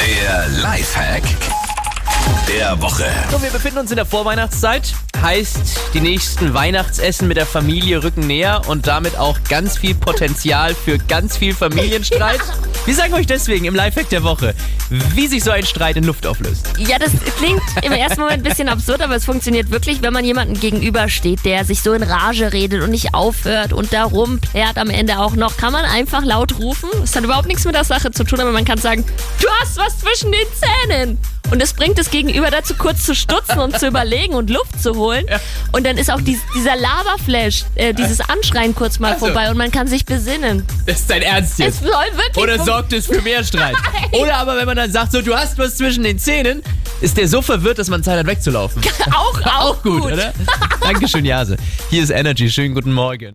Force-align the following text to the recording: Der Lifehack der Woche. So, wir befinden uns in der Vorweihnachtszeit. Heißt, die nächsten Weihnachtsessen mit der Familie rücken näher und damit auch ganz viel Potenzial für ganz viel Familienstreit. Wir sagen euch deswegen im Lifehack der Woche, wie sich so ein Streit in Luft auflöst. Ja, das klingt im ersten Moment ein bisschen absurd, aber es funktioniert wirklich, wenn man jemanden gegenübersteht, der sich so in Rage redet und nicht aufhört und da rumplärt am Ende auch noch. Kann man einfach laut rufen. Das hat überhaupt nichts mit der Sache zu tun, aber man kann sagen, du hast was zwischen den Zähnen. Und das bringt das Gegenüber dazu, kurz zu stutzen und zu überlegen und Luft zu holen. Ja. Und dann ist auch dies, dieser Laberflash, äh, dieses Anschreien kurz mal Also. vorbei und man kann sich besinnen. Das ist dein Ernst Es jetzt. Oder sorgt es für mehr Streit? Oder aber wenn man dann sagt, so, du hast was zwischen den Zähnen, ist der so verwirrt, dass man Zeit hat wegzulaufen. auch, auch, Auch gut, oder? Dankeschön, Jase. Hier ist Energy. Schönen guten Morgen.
Der 0.00 0.48
Lifehack 0.48 1.59
der 2.48 2.80
Woche. 2.80 3.06
So, 3.30 3.42
wir 3.42 3.50
befinden 3.50 3.78
uns 3.78 3.90
in 3.90 3.96
der 3.96 4.06
Vorweihnachtszeit. 4.06 4.92
Heißt, 5.20 5.94
die 5.94 6.00
nächsten 6.00 6.54
Weihnachtsessen 6.54 7.28
mit 7.28 7.36
der 7.36 7.46
Familie 7.46 8.02
rücken 8.02 8.26
näher 8.26 8.62
und 8.68 8.86
damit 8.86 9.16
auch 9.16 9.38
ganz 9.48 9.76
viel 9.78 9.94
Potenzial 9.94 10.74
für 10.74 10.98
ganz 10.98 11.36
viel 11.36 11.54
Familienstreit. 11.54 12.40
Wir 12.86 12.94
sagen 12.94 13.12
euch 13.12 13.26
deswegen 13.26 13.66
im 13.66 13.74
Lifehack 13.74 14.08
der 14.08 14.22
Woche, 14.22 14.54
wie 14.88 15.26
sich 15.26 15.44
so 15.44 15.50
ein 15.50 15.66
Streit 15.66 15.98
in 15.98 16.04
Luft 16.04 16.26
auflöst. 16.26 16.66
Ja, 16.78 16.98
das 16.98 17.10
klingt 17.36 17.60
im 17.82 17.92
ersten 17.92 18.20
Moment 18.20 18.38
ein 18.38 18.42
bisschen 18.42 18.70
absurd, 18.70 19.02
aber 19.02 19.16
es 19.16 19.26
funktioniert 19.26 19.70
wirklich, 19.70 20.00
wenn 20.00 20.14
man 20.14 20.24
jemanden 20.24 20.58
gegenübersteht, 20.58 21.44
der 21.44 21.66
sich 21.66 21.82
so 21.82 21.92
in 21.92 22.02
Rage 22.02 22.54
redet 22.54 22.82
und 22.82 22.90
nicht 22.90 23.12
aufhört 23.14 23.74
und 23.74 23.92
da 23.92 24.04
rumplärt 24.04 24.78
am 24.78 24.88
Ende 24.88 25.18
auch 25.18 25.34
noch. 25.34 25.58
Kann 25.58 25.74
man 25.74 25.84
einfach 25.84 26.24
laut 26.24 26.58
rufen. 26.58 26.88
Das 27.02 27.14
hat 27.14 27.22
überhaupt 27.22 27.48
nichts 27.48 27.66
mit 27.66 27.74
der 27.74 27.84
Sache 27.84 28.10
zu 28.10 28.24
tun, 28.24 28.40
aber 28.40 28.50
man 28.50 28.64
kann 28.64 28.78
sagen, 28.78 29.04
du 29.40 29.48
hast 29.60 29.76
was 29.76 29.98
zwischen 29.98 30.32
den 30.32 30.46
Zähnen. 30.88 31.18
Und 31.50 31.60
das 31.60 31.72
bringt 31.74 31.98
das 31.98 32.10
Gegenüber 32.10 32.50
dazu, 32.50 32.74
kurz 32.74 33.04
zu 33.04 33.14
stutzen 33.14 33.58
und 33.58 33.78
zu 33.78 33.88
überlegen 33.88 34.34
und 34.34 34.50
Luft 34.50 34.80
zu 34.80 34.94
holen. 34.94 35.26
Ja. 35.28 35.40
Und 35.72 35.84
dann 35.84 35.98
ist 35.98 36.10
auch 36.10 36.20
dies, 36.20 36.38
dieser 36.54 36.76
Laberflash, 36.76 37.64
äh, 37.74 37.92
dieses 37.92 38.20
Anschreien 38.20 38.74
kurz 38.74 38.98
mal 39.00 39.12
Also. 39.14 39.26
vorbei 39.26 39.50
und 39.50 39.56
man 39.56 39.70
kann 39.70 39.88
sich 39.88 40.04
besinnen. 40.04 40.64
Das 40.86 41.00
ist 41.00 41.10
dein 41.10 41.22
Ernst 41.22 41.58
Es 41.60 41.80
jetzt. 41.80 41.82
Oder 42.36 42.64
sorgt 42.64 42.92
es 42.92 43.06
für 43.06 43.20
mehr 43.22 43.42
Streit? 43.42 43.74
Oder 44.12 44.36
aber 44.36 44.56
wenn 44.56 44.66
man 44.66 44.76
dann 44.76 44.92
sagt, 44.92 45.12
so, 45.12 45.22
du 45.22 45.34
hast 45.36 45.58
was 45.58 45.76
zwischen 45.76 46.04
den 46.04 46.18
Zähnen, 46.18 46.62
ist 47.00 47.16
der 47.16 47.26
so 47.28 47.42
verwirrt, 47.42 47.78
dass 47.78 47.88
man 47.88 48.02
Zeit 48.02 48.18
hat 48.18 48.26
wegzulaufen. 48.26 48.82
auch, 49.14 49.40
auch, 49.42 49.60
Auch 49.60 49.82
gut, 49.82 50.02
oder? 50.02 50.32
Dankeschön, 50.80 51.24
Jase. 51.24 51.56
Hier 51.88 52.02
ist 52.02 52.10
Energy. 52.10 52.50
Schönen 52.50 52.74
guten 52.74 52.92
Morgen. 52.92 53.28